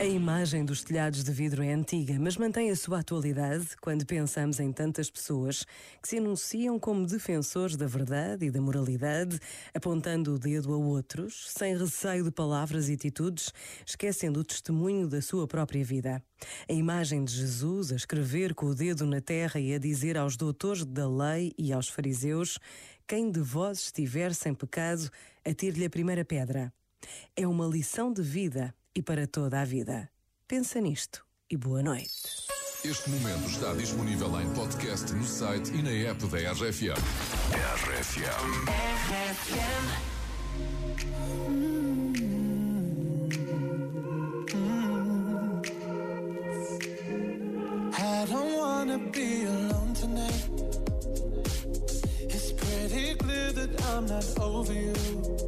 A 0.00 0.04
imagem 0.04 0.64
dos 0.64 0.84
telhados 0.84 1.24
de 1.24 1.32
vidro 1.32 1.60
é 1.60 1.72
antiga, 1.72 2.16
mas 2.20 2.36
mantém 2.36 2.70
a 2.70 2.76
sua 2.76 3.00
atualidade 3.00 3.76
quando 3.80 4.06
pensamos 4.06 4.60
em 4.60 4.70
tantas 4.70 5.10
pessoas 5.10 5.66
que 6.00 6.08
se 6.08 6.18
anunciam 6.18 6.78
como 6.78 7.04
defensores 7.04 7.74
da 7.74 7.88
verdade 7.88 8.46
e 8.46 8.50
da 8.50 8.60
moralidade, 8.60 9.40
apontando 9.74 10.36
o 10.36 10.38
dedo 10.38 10.72
a 10.72 10.76
outros, 10.76 11.50
sem 11.50 11.76
receio 11.76 12.22
de 12.22 12.30
palavras 12.30 12.88
e 12.88 12.92
atitudes, 12.92 13.52
esquecendo 13.84 14.38
o 14.38 14.44
testemunho 14.44 15.08
da 15.08 15.20
sua 15.20 15.48
própria 15.48 15.84
vida. 15.84 16.22
A 16.68 16.72
imagem 16.72 17.24
de 17.24 17.34
Jesus 17.34 17.90
a 17.90 17.96
escrever 17.96 18.54
com 18.54 18.66
o 18.66 18.76
dedo 18.76 19.04
na 19.04 19.20
terra 19.20 19.58
e 19.58 19.74
a 19.74 19.80
dizer 19.80 20.16
aos 20.16 20.36
doutores 20.36 20.84
da 20.84 21.08
lei 21.08 21.52
e 21.58 21.72
aos 21.72 21.88
fariseus: 21.88 22.56
Quem 23.04 23.32
de 23.32 23.40
vós 23.40 23.80
estiver 23.80 24.32
sem 24.32 24.54
pecado, 24.54 25.10
atire-lhe 25.44 25.86
a 25.86 25.90
primeira 25.90 26.24
pedra. 26.24 26.72
É 27.36 27.48
uma 27.48 27.66
lição 27.66 28.12
de 28.12 28.22
vida 28.22 28.72
e 28.98 29.02
para 29.02 29.28
toda 29.28 29.60
a 29.60 29.64
vida. 29.64 30.10
Pensa 30.48 30.80
nisto 30.80 31.24
e 31.48 31.56
boa 31.56 31.80
noite. 31.84 32.48
Este 32.84 33.08
momento 33.10 33.48
está 33.48 33.72
disponível 33.74 34.40
em 34.40 34.50
podcast 34.54 35.12
no 35.12 35.24
site 35.24 35.70
e 35.72 35.82
na 35.82 36.10
app 36.10 36.26
da 36.26 36.52
RFM. 36.52 36.98
RFM. 37.54 38.26
I 47.94 48.26
don't 48.26 48.56
wanna 48.56 48.98
be 49.12 49.44
alone 49.46 49.94
tonight. 49.94 50.50
It's 52.28 52.52
pretty 52.52 53.14
clear 53.14 53.52
that 53.52 53.70
I'm 53.94 54.06
not 54.06 54.26
over 54.40 54.72
you. 54.72 55.47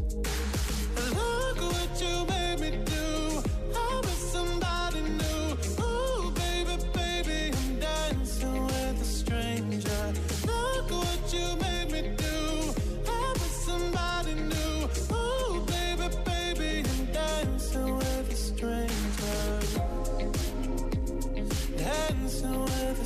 I 23.01 23.03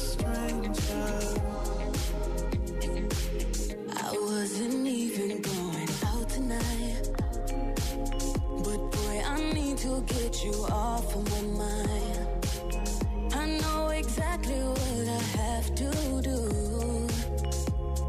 wasn't 4.12 4.86
even 4.86 5.42
going 5.42 5.90
out 6.06 6.28
tonight. 6.28 7.10
But 8.66 8.92
boy, 8.92 9.24
I 9.26 9.54
need 9.54 9.78
to 9.78 10.02
get 10.02 10.44
you 10.44 10.52
off 10.70 11.16
of 11.16 11.24
my 11.32 11.42
mind. 11.64 12.28
I 13.36 13.46
know 13.62 13.88
exactly 13.88 14.60
what 14.60 15.08
I 15.08 15.24
have 15.40 15.74
to 15.76 15.90
do. 16.22 17.08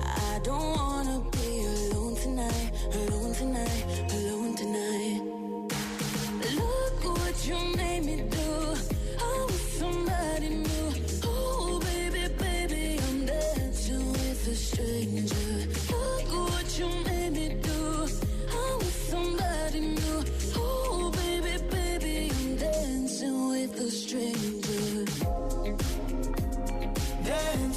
I 0.03 0.41
don't 0.43 0.77
wanna 0.77 1.21
be 1.31 1.67
alone 1.67 2.17
tonight, 2.17 2.73
alone 2.95 3.33
tonight, 3.33 3.85
alone 4.11 4.57
tonight. 4.57 5.06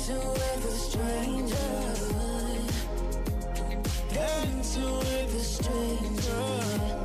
Dancing 0.09 0.33
with 0.33 0.65
a 0.65 0.71
stranger. 0.71 1.55
Dancing 4.11 4.97
with 4.97 5.35
a 5.35 5.39
stranger. 5.39 6.98